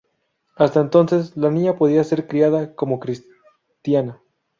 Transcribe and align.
Hasta 0.55 0.79
entonces, 0.79 1.37
la 1.37 1.51
niña 1.51 1.77
podía 1.77 2.03
ser 2.03 2.25
criada 2.25 2.73
como 2.73 2.99
cristiana. 2.99 4.19